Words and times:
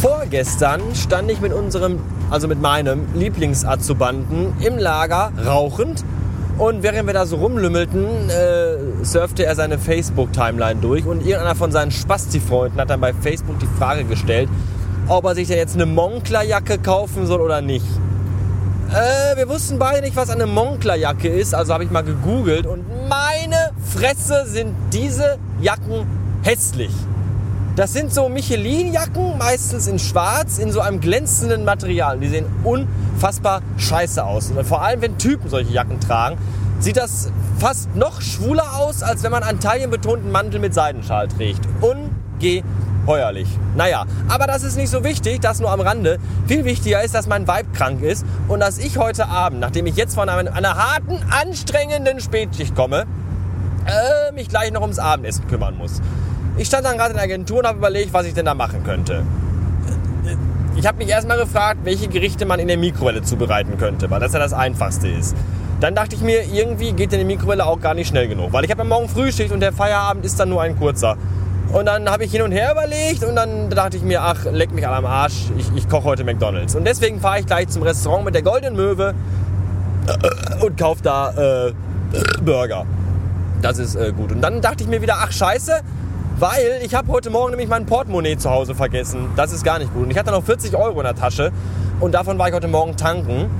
Vorgestern 0.00 0.80
stand 0.94 1.30
ich 1.30 1.42
mit 1.42 1.52
unserem, 1.52 2.00
also 2.30 2.48
mit 2.48 2.62
meinem 2.62 3.06
Lieblingsazubanten 3.14 4.54
im 4.60 4.78
Lager 4.78 5.32
rauchend. 5.44 6.02
Und 6.56 6.82
während 6.82 7.06
wir 7.06 7.12
da 7.12 7.26
so 7.26 7.36
rumlümmelten, 7.36 8.30
äh, 8.30 9.04
surfte 9.04 9.44
er 9.44 9.54
seine 9.54 9.78
Facebook-Timeline 9.78 10.80
durch. 10.80 11.04
Und 11.04 11.20
irgendeiner 11.26 11.54
von 11.54 11.72
seinen 11.72 11.90
Spasti-Freunden 11.90 12.80
hat 12.80 12.88
dann 12.88 13.02
bei 13.02 13.12
Facebook 13.12 13.58
die 13.58 13.68
Frage 13.78 14.04
gestellt, 14.04 14.48
ob 15.08 15.24
er 15.24 15.34
sich 15.34 15.48
denn 15.48 15.58
jetzt 15.58 15.74
eine 15.74 15.86
Moncler-Jacke 15.86 16.78
kaufen 16.78 17.26
soll 17.26 17.40
oder 17.40 17.60
nicht. 17.60 17.86
Äh, 18.90 19.36
wir 19.36 19.48
wussten 19.48 19.78
beide 19.78 20.02
nicht, 20.02 20.16
was 20.16 20.30
eine 20.30 20.46
Moncler-Jacke 20.46 21.28
ist, 21.28 21.54
also 21.54 21.72
habe 21.72 21.84
ich 21.84 21.90
mal 21.90 22.02
gegoogelt 22.02 22.66
und 22.66 22.84
meine 23.08 23.70
Fresse 23.84 24.44
sind 24.46 24.74
diese 24.92 25.38
Jacken 25.60 26.06
hässlich. 26.42 26.92
Das 27.76 27.92
sind 27.92 28.12
so 28.12 28.28
Michelin-Jacken, 28.28 29.36
meistens 29.38 29.86
in 29.86 29.98
schwarz, 29.98 30.58
in 30.58 30.72
so 30.72 30.80
einem 30.80 31.00
glänzenden 31.00 31.64
Material. 31.64 32.18
Die 32.18 32.28
sehen 32.28 32.46
unfassbar 32.64 33.60
scheiße 33.76 34.24
aus. 34.24 34.50
Und 34.50 34.64
vor 34.64 34.80
allem, 34.80 35.02
wenn 35.02 35.18
Typen 35.18 35.50
solche 35.50 35.72
Jacken 35.72 36.00
tragen, 36.00 36.38
sieht 36.80 36.96
das 36.96 37.30
fast 37.58 37.94
noch 37.94 38.22
schwuler 38.22 38.78
aus, 38.78 39.02
als 39.02 39.22
wenn 39.24 39.30
man 39.30 39.42
einen 39.42 39.60
taillenbetonten 39.60 40.32
Mantel 40.32 40.58
mit 40.58 40.72
Seidenschal 40.72 41.28
trägt. 41.28 41.60
Ungeheuerlich. 43.06 43.46
Naja, 43.76 44.04
aber 44.28 44.48
das 44.48 44.64
ist 44.64 44.76
nicht 44.76 44.88
so 44.88 45.04
wichtig, 45.04 45.40
das 45.40 45.60
nur 45.60 45.70
am 45.70 45.80
Rande. 45.80 46.18
Viel 46.48 46.64
wichtiger 46.64 47.04
ist, 47.04 47.14
dass 47.14 47.28
mein 47.28 47.46
Weib 47.46 47.72
krank 47.72 48.02
ist 48.02 48.26
und 48.48 48.58
dass 48.58 48.78
ich 48.78 48.98
heute 48.98 49.28
Abend, 49.28 49.60
nachdem 49.60 49.86
ich 49.86 49.94
jetzt 49.94 50.16
von 50.16 50.28
einer, 50.28 50.52
einer 50.52 50.74
harten, 50.74 51.20
anstrengenden 51.30 52.20
Spätschicht 52.20 52.74
komme, 52.74 53.06
äh, 53.86 54.32
mich 54.32 54.48
gleich 54.48 54.72
noch 54.72 54.80
ums 54.80 54.98
Abendessen 54.98 55.46
kümmern 55.46 55.76
muss. 55.76 56.02
Ich 56.56 56.66
stand 56.66 56.84
dann 56.84 56.96
gerade 56.96 57.10
in 57.10 57.16
der 57.16 57.24
Agentur 57.24 57.60
und 57.60 57.66
habe 57.66 57.78
überlegt, 57.78 58.12
was 58.12 58.26
ich 58.26 58.34
denn 58.34 58.46
da 58.46 58.54
machen 58.54 58.82
könnte. 58.82 59.22
Ich 60.74 60.84
habe 60.84 60.98
mich 60.98 61.08
erstmal 61.08 61.38
gefragt, 61.38 61.80
welche 61.84 62.08
Gerichte 62.08 62.44
man 62.44 62.58
in 62.58 62.66
der 62.66 62.76
Mikrowelle 62.76 63.22
zubereiten 63.22 63.78
könnte, 63.78 64.10
weil 64.10 64.18
das 64.18 64.32
ja 64.32 64.40
das 64.40 64.52
Einfachste 64.52 65.06
ist. 65.06 65.36
Dann 65.78 65.94
dachte 65.94 66.16
ich 66.16 66.22
mir, 66.22 66.42
irgendwie 66.52 66.92
geht 66.92 67.12
in 67.12 67.20
der 67.20 67.26
Mikrowelle 67.26 67.66
auch 67.66 67.80
gar 67.80 67.94
nicht 67.94 68.08
schnell 68.08 68.26
genug, 68.26 68.52
weil 68.52 68.64
ich 68.64 68.70
habe 68.70 68.82
ja 68.82 68.88
morgen 68.88 69.08
Frühschicht 69.08 69.52
und 69.52 69.60
der 69.60 69.72
Feierabend 69.72 70.24
ist 70.24 70.40
dann 70.40 70.48
nur 70.48 70.62
ein 70.62 70.76
kurzer. 70.76 71.16
Und 71.72 71.86
dann 71.86 72.08
habe 72.08 72.24
ich 72.24 72.30
hin 72.30 72.42
und 72.42 72.52
her 72.52 72.72
überlegt 72.72 73.24
und 73.24 73.36
dann 73.36 73.68
dachte 73.70 73.96
ich 73.96 74.02
mir, 74.02 74.22
ach, 74.22 74.44
leck 74.50 74.72
mich 74.72 74.86
alle 74.86 74.96
am 74.96 75.06
Arsch, 75.06 75.50
ich, 75.58 75.66
ich 75.74 75.88
koche 75.88 76.04
heute 76.04 76.24
McDonalds. 76.24 76.74
Und 76.74 76.84
deswegen 76.84 77.20
fahre 77.20 77.40
ich 77.40 77.46
gleich 77.46 77.68
zum 77.68 77.82
Restaurant 77.82 78.24
mit 78.24 78.34
der 78.34 78.42
Goldenen 78.42 78.76
Möwe 78.76 79.14
und 80.60 80.78
kaufe 80.78 81.02
da 81.02 81.66
äh, 81.66 81.72
Burger. 82.42 82.86
Das 83.62 83.78
ist 83.78 83.96
äh, 83.96 84.12
gut. 84.12 84.32
Und 84.32 84.40
dann 84.40 84.60
dachte 84.60 84.84
ich 84.84 84.88
mir 84.88 85.02
wieder, 85.02 85.16
ach 85.18 85.32
scheiße, 85.32 85.80
weil 86.38 86.80
ich 86.82 86.94
habe 86.94 87.10
heute 87.10 87.30
Morgen 87.30 87.50
nämlich 87.50 87.68
mein 87.68 87.86
Portemonnaie 87.86 88.36
zu 88.36 88.50
Hause 88.50 88.74
vergessen. 88.74 89.30
Das 89.36 89.52
ist 89.52 89.64
gar 89.64 89.78
nicht 89.78 89.92
gut. 89.92 90.04
Und 90.04 90.10
ich 90.10 90.18
hatte 90.18 90.30
noch 90.30 90.44
40 90.44 90.76
Euro 90.76 91.00
in 91.00 91.04
der 91.04 91.14
Tasche 91.14 91.50
und 91.98 92.12
davon 92.12 92.38
war 92.38 92.48
ich 92.48 92.54
heute 92.54 92.68
Morgen 92.68 92.96
tanken. 92.96 93.50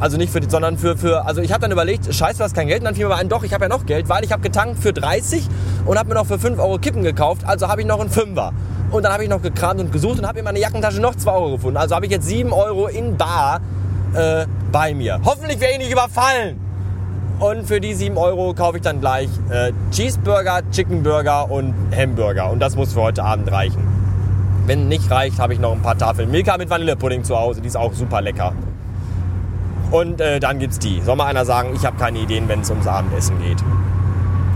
Also 0.00 0.16
nicht 0.16 0.32
für 0.32 0.40
die, 0.40 0.50
sondern 0.50 0.76
für, 0.76 0.96
für 0.96 1.24
also 1.24 1.40
ich 1.40 1.52
habe 1.52 1.62
dann 1.62 1.72
überlegt, 1.72 2.12
scheiße, 2.12 2.38
du 2.38 2.44
hast 2.44 2.54
kein 2.54 2.66
Geld. 2.66 2.80
Und 2.80 2.86
dann 2.86 2.94
fiel 2.94 3.06
mir 3.06 3.14
ein, 3.14 3.28
doch, 3.28 3.44
ich 3.44 3.52
habe 3.54 3.64
ja 3.64 3.68
noch 3.68 3.86
Geld, 3.86 4.08
weil 4.08 4.24
ich 4.24 4.32
habe 4.32 4.42
getankt 4.42 4.82
für 4.82 4.92
30 4.92 5.46
und 5.86 5.98
habe 5.98 6.08
mir 6.08 6.14
noch 6.16 6.26
für 6.26 6.38
5 6.38 6.58
Euro 6.58 6.78
Kippen 6.78 7.02
gekauft. 7.02 7.42
Also 7.46 7.68
habe 7.68 7.80
ich 7.80 7.86
noch 7.86 8.00
einen 8.00 8.10
Fünfer. 8.10 8.52
Und 8.90 9.04
dann 9.04 9.12
habe 9.12 9.24
ich 9.24 9.30
noch 9.30 9.42
gekramt 9.42 9.80
und 9.80 9.92
gesucht 9.92 10.18
und 10.18 10.26
habe 10.26 10.38
in 10.40 10.44
meiner 10.44 10.58
Jackentasche 10.58 11.00
noch 11.00 11.14
2 11.14 11.32
Euro 11.32 11.50
gefunden. 11.52 11.76
Also 11.76 11.94
habe 11.94 12.06
ich 12.06 12.12
jetzt 12.12 12.26
7 12.26 12.52
Euro 12.52 12.86
in 12.86 13.16
Bar 13.16 13.60
äh, 14.14 14.46
bei 14.70 14.94
mir. 14.94 15.20
Hoffentlich 15.24 15.60
werde 15.60 15.74
ich 15.74 15.78
nicht 15.78 15.92
überfallen. 15.92 16.60
Und 17.38 17.66
für 17.66 17.80
die 17.80 17.94
7 17.94 18.16
Euro 18.16 18.54
kaufe 18.54 18.76
ich 18.76 18.82
dann 18.82 19.00
gleich 19.00 19.28
äh, 19.50 19.72
Cheeseburger, 19.90 20.62
Chickenburger 20.70 21.50
und 21.50 21.74
Hamburger. 21.96 22.50
Und 22.50 22.60
das 22.60 22.76
muss 22.76 22.92
für 22.92 23.02
heute 23.02 23.24
Abend 23.24 23.50
reichen. 23.50 23.82
Wenn 24.66 24.88
nicht 24.88 25.10
reicht, 25.10 25.38
habe 25.38 25.52
ich 25.52 25.58
noch 25.58 25.72
ein 25.72 25.82
paar 25.82 25.98
Tafeln 25.98 26.30
Milka 26.30 26.56
mit 26.56 26.70
Vanillepudding 26.70 27.24
zu 27.24 27.36
Hause. 27.36 27.60
Die 27.60 27.68
ist 27.68 27.76
auch 27.76 27.92
super 27.92 28.22
lecker. 28.22 28.54
Und 29.94 30.20
äh, 30.20 30.40
dann 30.40 30.58
gibt's 30.58 30.80
die. 30.80 31.00
Soll 31.02 31.14
mal 31.14 31.26
einer 31.26 31.44
sagen, 31.44 31.70
ich 31.72 31.86
habe 31.86 31.96
keine 31.96 32.18
Ideen, 32.18 32.48
wenn 32.48 32.62
es 32.62 32.70
ums 32.70 32.88
Abendessen 32.88 33.40
geht. 33.40 33.62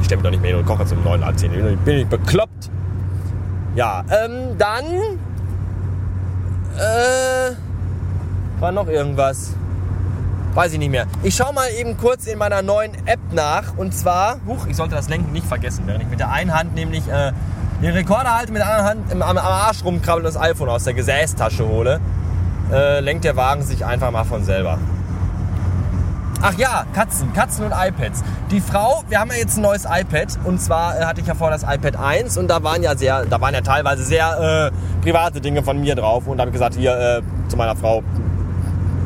Ich 0.00 0.06
stelle 0.06 0.16
mich 0.16 0.24
doch 0.24 0.30
nicht 0.32 0.42
mehr 0.42 0.50
hin 0.50 0.58
und 0.58 0.66
koche 0.66 0.84
zum 0.84 1.04
9, 1.04 1.36
10. 1.36 1.52
Ich 1.54 1.78
bin 1.78 1.96
nicht 1.96 2.10
bekloppt. 2.10 2.70
Ja, 3.76 4.02
ähm, 4.10 4.58
dann... 4.58 4.84
Äh, 6.76 7.54
war 8.58 8.72
noch 8.72 8.88
irgendwas 8.88 9.54
weiß 10.54 10.72
ich 10.72 10.80
nicht 10.80 10.90
mehr. 10.90 11.06
Ich 11.22 11.36
schaue 11.36 11.54
mal 11.54 11.68
eben 11.78 11.96
kurz 11.96 12.26
in 12.26 12.36
meiner 12.36 12.62
neuen 12.62 12.90
App 13.06 13.20
nach. 13.30 13.76
Und 13.76 13.94
zwar, 13.94 14.40
huch, 14.44 14.66
ich 14.66 14.74
sollte 14.74 14.96
das 14.96 15.08
Lenken 15.08 15.32
nicht 15.32 15.46
vergessen, 15.46 15.84
während 15.86 16.02
ich 16.02 16.08
mit 16.08 16.18
der 16.18 16.32
einen 16.32 16.52
Hand 16.52 16.74
nämlich 16.74 17.06
äh, 17.06 17.30
den 17.80 17.92
Rekorder 17.92 18.36
halte, 18.36 18.50
mit 18.50 18.60
der 18.62 18.68
anderen 18.68 18.88
Hand 18.88 19.12
im, 19.12 19.22
am, 19.22 19.38
Arsch 19.38 19.84
rumkrabbel 19.84 20.24
und 20.26 20.34
das 20.34 20.36
iPhone 20.36 20.68
aus 20.68 20.82
der 20.82 20.94
Gesäßtasche 20.94 21.68
hole, 21.68 22.00
äh, 22.72 22.98
lenkt 22.98 23.22
der 23.24 23.36
Wagen 23.36 23.62
sich 23.62 23.84
einfach 23.84 24.10
mal 24.10 24.24
von 24.24 24.42
selber. 24.42 24.78
Ach 26.40 26.54
ja, 26.56 26.84
Katzen, 26.94 27.32
Katzen 27.32 27.64
und 27.64 27.72
iPads. 27.72 28.22
Die 28.52 28.60
Frau, 28.60 29.02
wir 29.08 29.18
haben 29.18 29.30
ja 29.30 29.38
jetzt 29.38 29.56
ein 29.56 29.62
neues 29.62 29.84
iPad 29.84 30.38
und 30.44 30.60
zwar 30.60 30.98
äh, 30.98 31.04
hatte 31.04 31.20
ich 31.20 31.26
ja 31.26 31.34
vorher 31.34 31.58
das 31.58 31.64
iPad 31.64 31.96
1 31.96 32.38
und 32.38 32.48
da 32.48 32.62
waren 32.62 32.82
ja 32.82 32.96
sehr, 32.96 33.24
da 33.26 33.40
waren 33.40 33.54
ja 33.54 33.60
teilweise 33.60 34.04
sehr 34.04 34.70
äh, 34.72 35.04
private 35.04 35.40
Dinge 35.40 35.64
von 35.64 35.80
mir 35.80 35.96
drauf 35.96 36.28
und 36.28 36.38
da 36.38 36.42
habe 36.42 36.50
ich 36.50 36.52
gesagt, 36.52 36.76
hier 36.76 36.96
äh, 36.96 37.22
zu 37.48 37.56
meiner 37.56 37.74
Frau, 37.74 38.02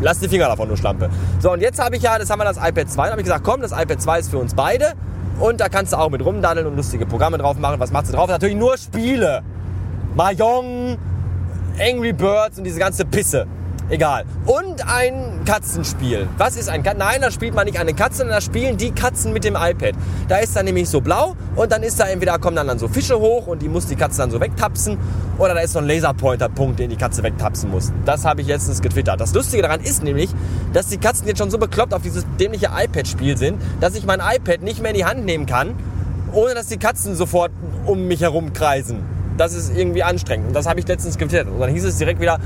Lass 0.03 0.19
die 0.19 0.29
Finger 0.29 0.49
davon, 0.49 0.69
du 0.69 0.77
Schlampe. 0.77 1.09
So, 1.39 1.53
und 1.53 1.61
jetzt 1.61 1.81
habe 1.81 1.97
ich 1.97 2.03
ja, 2.03 2.19
das 2.19 2.29
haben 2.29 2.41
wir 2.41 2.45
das 2.45 2.57
iPad 2.57 2.91
2. 2.91 3.05
Da 3.05 3.11
habe 3.13 3.21
ich 3.21 3.25
gesagt, 3.25 3.45
komm, 3.45 3.61
das 3.61 3.71
iPad 3.71 4.03
2 4.03 4.19
ist 4.19 4.31
für 4.31 4.39
uns 4.39 4.53
beide. 4.53 4.95
Und 5.39 5.61
da 5.61 5.69
kannst 5.69 5.93
du 5.93 5.97
auch 5.97 6.11
mit 6.11 6.25
rumdaddeln 6.25 6.67
und 6.67 6.75
lustige 6.75 7.07
Programme 7.07 7.39
drauf 7.39 7.57
machen. 7.57 7.79
Was 7.79 7.93
machst 7.93 8.13
du 8.13 8.17
drauf? 8.17 8.29
Natürlich 8.29 8.57
nur 8.57 8.77
Spiele. 8.77 9.43
Mahjong, 10.17 10.99
Angry 11.81 12.13
Birds 12.13 12.59
und 12.59 12.65
diese 12.65 12.81
ganze 12.81 13.05
Pisse. 13.05 13.47
Egal. 13.93 14.25
Und 14.47 14.89
ein 14.89 15.45
Katzenspiel. 15.45 16.27
Was 16.39 16.57
ist 16.57 16.71
ein 16.71 16.83
Katzen? 16.83 17.01
Nein, 17.01 17.21
da 17.21 17.31
spielt 17.31 17.55
man 17.55 17.67
nicht 17.67 17.79
eine 17.79 17.93
Katze, 17.93 18.19
sondern 18.19 18.37
da 18.37 18.41
spielen 18.41 18.79
die 18.79 18.91
Katzen 18.91 19.35
mit 19.35 19.45
dem 19.45 19.55
iPad. 19.55 19.93
Da 20.29 20.39
ist 20.39 20.57
dann 20.57 20.65
nämlich 20.65 20.89
so 20.89 21.03
blau 21.03 21.37
und 21.57 21.71
dann 21.71 21.83
ist 21.83 22.01
da 22.01 22.09
entweder 22.09 22.39
kommen 22.39 22.57
dann, 22.57 22.69
dann 22.69 22.79
so 22.79 22.89
Fische 22.89 23.19
hoch 23.19 23.49
und 23.49 23.61
die 23.61 23.69
muss 23.69 23.85
die 23.85 23.97
Katze 23.97 24.23
dann 24.23 24.31
so 24.31 24.41
wegtapsen 24.41 24.97
oder 25.37 25.53
da 25.53 25.61
ist 25.61 25.75
so 25.75 25.79
ein 25.79 25.87
Laserpointer-Punkt, 25.87 26.79
den 26.79 26.89
die 26.89 26.97
Katze 26.97 27.23
wegtapsen 27.23 27.71
muss. 27.71 27.93
Das 28.07 28.25
habe 28.25 28.41
ich 28.41 28.47
letztens 28.47 28.81
getwittert. 28.81 29.21
Das 29.21 29.35
Lustige 29.35 29.63
daran 29.63 29.83
ist 29.83 30.03
nämlich, 30.03 30.31
dass 30.73 30.87
die 30.87 30.97
Katzen 30.97 31.27
jetzt 31.27 31.37
schon 31.37 31.51
so 31.51 31.59
bekloppt 31.59 31.93
auf 31.93 32.01
dieses 32.01 32.25
dämliche 32.41 32.71
iPad-Spiel 32.75 33.37
sind, 33.37 33.61
dass 33.83 33.95
ich 33.95 34.07
mein 34.07 34.21
iPad 34.21 34.63
nicht 34.63 34.81
mehr 34.81 34.93
in 34.93 34.97
die 34.97 35.05
Hand 35.05 35.27
nehmen 35.27 35.45
kann, 35.45 35.75
ohne 36.33 36.55
dass 36.55 36.69
die 36.69 36.79
Katzen 36.79 37.15
sofort 37.15 37.53
um 37.85 38.09
mich 38.09 38.23
herum 38.23 38.55
kreisen. 38.55 39.01
Das 39.37 39.53
ist 39.53 39.77
irgendwie 39.77 40.03
anstrengend. 40.03 40.49
Und 40.49 40.55
das 40.55 40.67
habe 40.67 40.81
ich 40.81 40.89
letztens 40.89 41.19
getwittert. 41.19 41.49
Und 41.49 41.61
dann 41.61 41.71
hieß 41.71 41.85
es 41.85 41.99
direkt 41.99 42.21
wieder, 42.21 42.39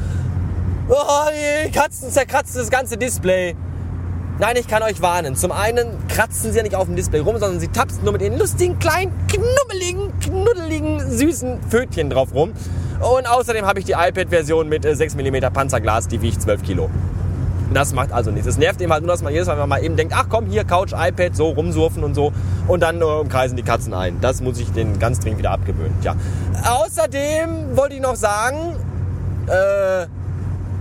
Oh, 0.89 0.95
die 1.67 1.73
Katzen 1.73 2.11
zerkratzen 2.11 2.61
das 2.61 2.71
ganze 2.71 2.97
Display. 2.97 3.57
Nein, 4.39 4.57
ich 4.57 4.69
kann 4.69 4.83
euch 4.85 5.03
warnen. 5.03 5.35
Zum 5.35 5.51
einen 5.51 6.07
kratzen 6.09 6.53
sie 6.53 6.59
ja 6.59 6.63
nicht 6.63 6.77
auf 6.77 6.85
dem 6.85 6.95
Display 6.95 7.21
rum, 7.21 7.39
sondern 7.39 7.59
sie 7.59 7.69
tapsen 7.69 8.05
nur 8.05 8.13
mit 8.13 8.23
ihren 8.23 8.39
lustigen, 8.39 8.79
kleinen, 8.79 9.11
knubbeligen, 9.27 10.13
knuddeligen, 10.21 11.11
süßen 11.11 11.59
Pfötchen 11.69 12.11
drauf 12.11 12.35
rum. 12.35 12.53
Und 13.01 13.27
außerdem 13.27 13.67
habe 13.67 13.81
ich 13.81 13.87
die 13.87 13.93
iPad-Version 13.93 14.69
mit 14.69 14.85
6 14.85 15.15
äh, 15.17 15.31
mm 15.31 15.53
Panzerglas, 15.53 16.07
die 16.07 16.23
wiegt 16.23 16.41
12 16.41 16.63
Kilo. 16.63 16.89
Das 17.75 17.93
macht 17.93 18.13
also 18.13 18.31
nichts. 18.31 18.47
Es 18.47 18.59
nervt 18.59 18.81
eben 18.81 18.93
halt 18.93 19.03
nur, 19.03 19.11
dass 19.11 19.23
man 19.23 19.33
jedes 19.33 19.49
Mal, 19.49 19.67
man 19.67 19.83
eben 19.83 19.97
denkt, 19.97 20.15
ach 20.17 20.27
komm, 20.29 20.47
hier 20.47 20.65
Couch, 20.65 20.93
iPad, 20.93 21.35
so 21.35 21.49
rumsurfen 21.49 22.05
und 22.05 22.15
so. 22.15 22.33
Und 22.69 22.81
dann 22.81 23.01
äh, 23.01 23.05
umkreisen 23.05 23.57
die 23.57 23.65
Katzen 23.65 23.93
ein. 23.93 24.21
Das 24.21 24.41
muss 24.41 24.61
ich 24.61 24.71
denen 24.71 25.01
ganz 25.01 25.19
dringend 25.19 25.39
wieder 25.41 25.51
abgewöhnen. 25.51 25.97
Ja. 26.03 26.15
Außerdem 26.65 27.77
wollte 27.77 27.97
ich 27.97 28.01
noch 28.01 28.17
sagen, 28.17 28.77
äh, 29.49 30.07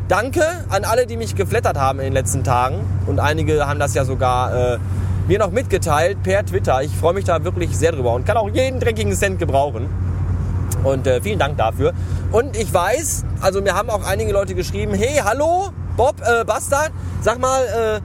Danke 0.07 0.43
an 0.69 0.83
alle, 0.83 1.07
die 1.07 1.17
mich 1.17 1.35
geflattert 1.35 1.79
haben 1.79 1.97
in 1.97 2.05
den 2.05 2.13
letzten 2.13 2.43
Tagen. 2.43 2.81
Und 3.07 3.19
einige 3.19 3.67
haben 3.67 3.79
das 3.79 3.95
ja 3.95 4.05
sogar 4.05 4.75
äh, 4.75 4.79
mir 5.27 5.39
noch 5.39 5.49
mitgeteilt 5.49 6.21
per 6.21 6.45
Twitter. 6.45 6.83
Ich 6.83 6.95
freue 6.95 7.15
mich 7.15 7.25
da 7.25 7.43
wirklich 7.43 7.75
sehr 7.75 7.91
drüber 7.91 8.13
und 8.13 8.23
kann 8.23 8.37
auch 8.37 8.49
jeden 8.49 8.79
dreckigen 8.79 9.13
Cent 9.13 9.39
gebrauchen. 9.39 9.89
Und 10.83 11.07
äh, 11.07 11.21
vielen 11.21 11.39
Dank 11.39 11.57
dafür. 11.57 11.93
Und 12.31 12.55
ich 12.55 12.71
weiß, 12.71 13.25
also 13.41 13.61
mir 13.61 13.73
haben 13.73 13.89
auch 13.89 14.05
einige 14.05 14.31
Leute 14.31 14.53
geschrieben, 14.53 14.93
hey, 14.93 15.21
hallo, 15.23 15.69
Bob, 15.97 16.21
äh, 16.21 16.45
Bastard, 16.45 16.91
sag 17.21 17.39
mal, 17.39 17.63
äh, 17.63 18.01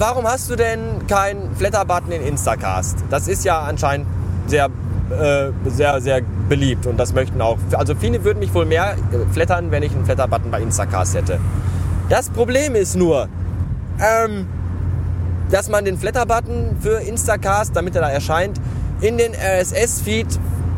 warum 0.00 0.26
hast 0.26 0.50
du 0.50 0.56
denn 0.56 1.06
keinen 1.06 1.54
Flatter-Button 1.54 2.10
in 2.10 2.22
Instacast? 2.22 2.98
Das 3.08 3.28
ist 3.28 3.44
ja 3.44 3.60
anscheinend 3.60 4.08
sehr 4.48 4.68
äh, 5.10 5.50
sehr, 5.68 6.00
sehr 6.00 6.22
beliebt 6.48 6.86
und 6.86 6.96
das 6.98 7.12
möchten 7.12 7.40
auch. 7.40 7.58
Also 7.72 7.94
viele 7.94 8.24
würden 8.24 8.38
mich 8.38 8.52
wohl 8.54 8.66
mehr 8.66 8.96
flattern, 9.32 9.70
wenn 9.70 9.82
ich 9.82 9.92
einen 9.92 10.04
Flatter-Button 10.04 10.50
bei 10.50 10.60
Instacast 10.60 11.14
hätte. 11.14 11.38
Das 12.08 12.30
Problem 12.30 12.74
ist 12.74 12.96
nur, 12.96 13.28
ähm, 14.00 14.46
dass 15.50 15.68
man 15.68 15.84
den 15.84 15.98
Flatter-Button 15.98 16.76
für 16.80 17.00
Instacast, 17.00 17.74
damit 17.74 17.94
er 17.94 18.02
da 18.02 18.10
erscheint, 18.10 18.60
in 19.00 19.18
den 19.18 19.32
RSS-Feed 19.34 20.26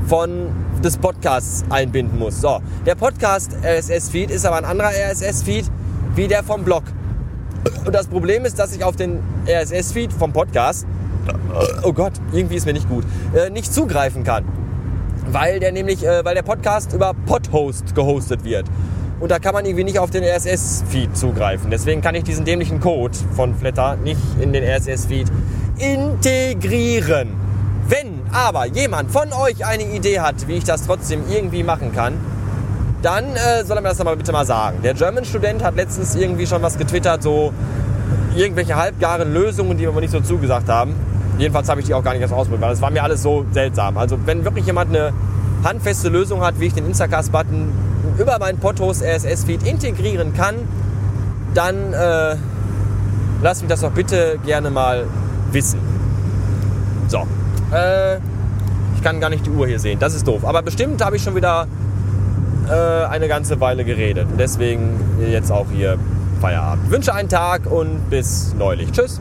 von 0.07 0.49
des 0.83 0.97
Podcasts 0.97 1.65
einbinden 1.71 2.19
muss. 2.19 2.41
So, 2.41 2.61
der 2.87 2.95
Podcast 2.95 3.53
RSS-Feed 3.63 4.31
ist 4.31 4.45
aber 4.45 4.57
ein 4.57 4.65
anderer 4.65 4.91
RSS-Feed 4.91 5.67
wie 6.15 6.29
der 6.29 6.43
vom 6.43 6.65
Blog. 6.65 6.83
Und 7.85 7.95
das 7.95 8.09
Problem 8.09 8.45
ist, 8.45 8.59
dass 8.59 8.75
ich 8.75 8.83
auf 8.85 8.97
den 8.97 9.21
RSS-Feed 9.47 10.13
vom 10.13 10.33
Podcast, 10.33 10.87
oh 11.83 11.93
Gott, 11.93 12.13
irgendwie 12.33 12.57
ist 12.57 12.67
mir 12.67 12.73
nicht 12.73 12.89
gut, 12.89 13.05
äh, 13.35 13.51
nicht 13.51 13.73
zugreifen 13.73 14.25
kann. 14.25 14.45
Weil 15.31 15.61
der 15.61 15.73
nämlich, 15.73 16.05
äh, 16.05 16.25
weil 16.25 16.35
der 16.35 16.43
Podcast 16.43 16.93
über 16.93 17.15
Podhost 17.27 17.95
gehostet 17.95 18.45
wird. 18.45 18.67
Und 19.21 19.31
da 19.31 19.39
kann 19.39 19.55
man 19.55 19.65
irgendwie 19.65 19.85
nicht 19.85 20.01
auf 20.01 20.11
den 20.11 20.25
RSS-Feed 20.25 21.17
zugreifen. 21.17 21.71
Deswegen 21.71 22.01
kann 22.01 22.17
ich 22.17 22.25
diesen 22.25 22.45
dämlichen 22.45 22.81
Code 22.81 23.17
von 23.37 23.55
Flatter 23.55 23.95
nicht 23.97 24.21
in 24.41 24.53
den 24.53 24.65
RSS-Feed 24.65 25.29
integrieren. 25.79 27.29
Wenn 27.89 28.21
aber 28.33 28.67
jemand 28.67 29.13
von 29.13 29.33
euch 29.33 29.65
eine 29.65 29.85
Idee 29.85 30.21
hat, 30.21 30.49
wie 30.49 30.55
ich 30.55 30.65
das 30.65 30.87
trotzdem 30.87 31.23
irgendwie 31.31 31.63
machen 31.63 31.93
kann, 31.93 32.15
dann 33.03 33.25
äh, 33.37 33.65
soll 33.65 33.77
er 33.77 33.83
mir 33.83 33.91
das 33.91 34.01
aber 34.01 34.17
bitte 34.17 34.33
mal 34.33 34.47
sagen. 34.47 34.79
Der 34.83 34.95
German-Student 34.95 35.63
hat 35.63 35.77
letztens 35.77 36.15
irgendwie 36.15 36.47
schon 36.47 36.63
was 36.63 36.79
getwittert, 36.79 37.23
so 37.23 37.53
irgendwelche 38.37 38.77
halbgaren 38.77 39.33
Lösungen, 39.33 39.77
die 39.77 39.83
wir 39.83 39.91
aber 39.91 40.01
nicht 40.01 40.13
so 40.13 40.21
zugesagt 40.21 40.69
haben. 40.69 40.95
Jedenfalls 41.39 41.69
habe 41.69 41.81
ich 41.81 41.87
die 41.87 41.95
auch 41.95 42.05
gar 42.05 42.13
nicht 42.13 42.23
erst 42.23 42.35
ausprobiert, 42.35 42.63
weil 42.63 42.71
das 42.71 42.83
war 42.83 42.91
mir 42.91 43.03
alles 43.03 43.23
so 43.23 43.45
seltsam. 43.53 43.97
Also 43.97 44.19
wenn 44.27 44.45
wirklich 44.45 44.67
jemand 44.67 44.91
eine 44.91 45.13
handfeste 45.65 46.09
Lösung 46.09 46.43
hat, 46.43 46.61
wie 46.61 46.67
ich 46.67 46.75
den 46.75 46.87
Instacast-Button 46.87 47.73
über 48.19 48.39
meinen 48.39 48.59
Podhost 48.59 49.03
RSS-Feed 49.03 49.67
integrieren 49.67 50.35
kann, 50.35 50.57
dann 51.55 51.93
äh, 51.93 52.37
lass 53.43 53.61
mich 53.61 53.69
das 53.69 53.81
doch 53.81 53.93
bitte 53.93 54.39
gerne 54.45 54.71
mal 54.71 55.07
wissen. 55.53 55.81
So. 57.09 57.27
Äh, 57.73 58.17
ich 58.97 59.03
kann 59.03 59.21
gar 59.21 59.31
nicht 59.31 59.47
die 59.47 59.51
Uhr 59.51 59.67
hier 59.67 59.79
sehen. 59.79 59.99
Das 59.99 60.15
ist 60.15 60.27
doof. 60.27 60.45
Aber 60.45 60.63
bestimmt 60.63 61.05
habe 61.05 61.17
ich 61.17 61.23
schon 61.23 61.35
wieder 61.35 61.67
äh, 62.69 63.07
eine 63.07 63.29
ganze 63.29 63.61
Weile 63.61 63.85
geredet. 63.85 64.29
Deswegen 64.39 65.01
jetzt 65.29 65.51
auch 65.51 65.67
hier 65.73 65.99
Feierabend. 66.41 66.85
Ich 66.87 66.91
wünsche 66.91 67.15
einen 67.15 67.29
Tag 67.29 67.71
und 67.71 68.11
bis 68.11 68.55
neulich. 68.59 68.91
Tschüss. 68.93 69.21